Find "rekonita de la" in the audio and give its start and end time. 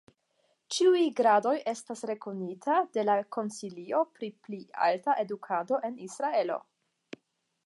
2.13-3.19